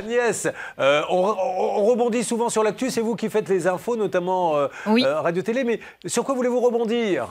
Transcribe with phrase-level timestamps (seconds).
[0.00, 0.48] Agnès,
[0.78, 4.68] euh, on, on rebondit souvent sur l'actu, c'est vous qui faites les infos, notamment euh,
[4.86, 5.04] Oui.
[5.04, 7.28] euh, Radio-Télé, mais sur quoi voulez-vous rebondir?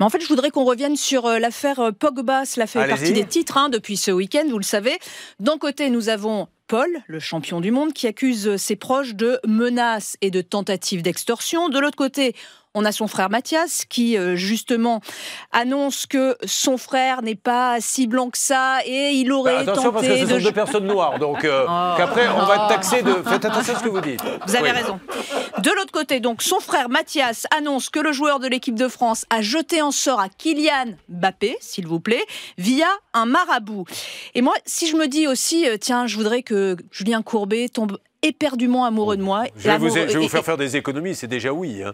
[0.00, 2.44] Mais en fait, je voudrais qu'on revienne sur l'affaire Pogba.
[2.44, 4.98] Cela fait partie des titres hein, depuis ce week-end, vous le savez.
[5.38, 10.16] D'un côté, nous avons Paul, le champion du monde, qui accuse ses proches de menaces
[10.20, 11.68] et de tentatives d'extorsion.
[11.68, 12.36] De l'autre côté,
[12.74, 15.00] on a son frère Mathias qui, euh, justement,
[15.50, 19.90] annonce que son frère n'est pas si blanc que ça et il aurait Bah, Attention,
[19.92, 20.38] parce tenté que ce de...
[20.38, 21.94] sont deux personnes noires, donc euh, Oh.
[21.96, 23.12] qu'après, on va être taxé de...
[23.28, 24.22] Faites attention à ce que vous dites.
[24.46, 24.76] Vous avez Oui.
[24.76, 25.00] raison.
[25.58, 29.26] De l'autre côté, donc, son frère Mathias annonce que le joueur de l'équipe de France
[29.30, 32.24] a jeté un sort à Kylian Mbappé, s'il vous plaît,
[32.56, 33.84] via un marabout.
[34.36, 36.54] Et moi, si je me dis aussi, euh, tiens, je voudrais que
[36.90, 39.44] Julien Courbet tombe éperdument amoureux de moi.
[39.56, 41.82] Je vais, vous, L'amour- je vais vous et- faire faire des économies, c'est déjà oui.
[41.82, 41.92] hein.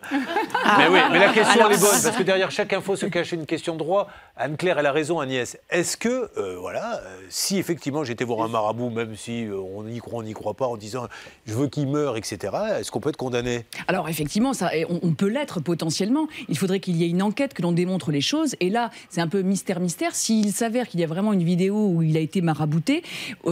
[0.65, 0.77] Ah.
[0.79, 3.07] Mais oui, mais la question Alors- elle est bonne, parce que derrière chaque info se
[3.07, 4.09] cache une question de droit.
[4.37, 5.57] Anne-Claire, elle a raison, Agnès.
[5.71, 9.87] Est-ce que, euh, voilà, euh, si effectivement j'étais voir un marabout, même si euh, on
[9.87, 11.07] y croit, on n'y croit pas, en disant
[11.47, 12.39] je veux qu'il meure, etc.,
[12.81, 13.65] est-ce qu'on peut être condamné?
[13.89, 16.27] Alors effectivement, ça, on, on peut l'être potentiellement.
[16.49, 18.57] Il faudrait qu'il y ait une enquête, que l'on démontre les choses.
[18.61, 20.15] Et là, c'est un peu mystère-mystère.
[20.15, 23.03] S'il s'avère qu'il y a vraiment une vidéo où il a été marabouté,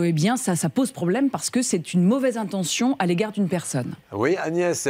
[0.02, 2.63] eh bien ça, ça pose problème parce que c'est une mauvaise intention
[2.98, 3.94] à l'égard d'une personne.
[4.12, 4.88] Oui, Agnès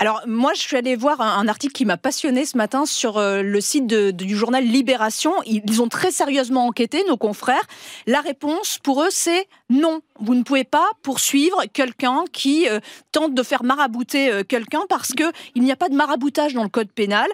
[0.00, 3.18] Alors, moi, je suis allée voir un, un article qui m'a passionné ce matin sur
[3.18, 5.32] euh, le site de- du journal Libération.
[5.44, 7.66] Ils, ils ont très sérieusement enquêté, nos confrères.
[8.06, 10.00] La réponse, pour eux, c'est non.
[10.20, 12.78] Vous ne pouvez pas poursuivre quelqu'un qui euh,
[13.12, 16.68] tente de faire marabouter euh, quelqu'un parce qu'il n'y a pas de maraboutage dans le
[16.68, 17.26] code pénal.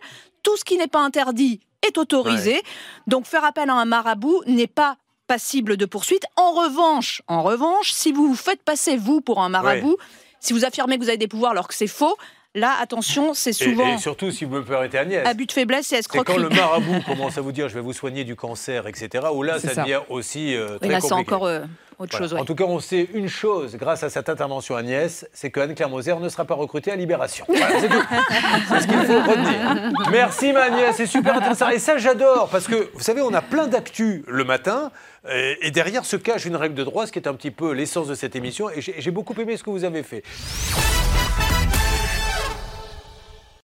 [0.42, 2.62] Tout ce qui n'est pas interdit est autorisé.
[3.06, 6.24] Donc, faire appel à un marabout n'est pas passible de poursuite.
[6.36, 9.96] En revanche, en revanche, si vous vous faites passer vous pour un marabout,
[10.40, 12.16] si vous affirmez que vous avez des pouvoirs alors que c'est faux,
[12.54, 15.26] là, attention, c'est souvent et surtout, si vous me permettez, Agnès.
[15.26, 16.42] abus de faiblesse et C'est quand escroquerie.
[16.42, 19.58] le marabout commence à vous dire je vais vous soigner du cancer, etc., où là,
[19.58, 19.82] ça ça.
[19.82, 21.34] devient aussi euh, très Et là, c'est compliqué.
[21.34, 21.64] encore euh,
[21.98, 22.24] autre Voilà.
[22.26, 22.34] chose.
[22.34, 22.40] ouais.
[22.40, 25.88] En tout cas, on sait une chose grâce à cette intervention, Agnès, c'est que Anne-Claire
[25.88, 27.44] Moser ne sera pas recrutée à Libération.
[27.48, 28.02] Voilà, c'est tout.
[28.68, 29.92] C'est ce qu'il faut retenir.
[30.10, 31.68] Merci, ma Agnès, c'est super intéressant.
[31.70, 34.90] Et ça, j'adore, parce que, vous savez, on a plein d'actu le matin,
[35.32, 38.08] et, derrière se cache une règle de droit, ce qui est un petit peu l'essence
[38.08, 40.22] de cette émission, et j'ai j'ai beaucoup aimé ce que vous avez fait.